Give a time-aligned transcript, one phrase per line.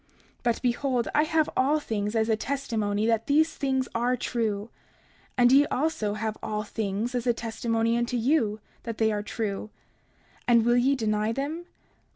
[0.39, 4.71] 30:41 But, behold, I have all things as a testimony that these things are true;
[5.37, 9.69] and ye also have all things as a testimony unto you that they are true;
[10.47, 11.67] and will ye deny them?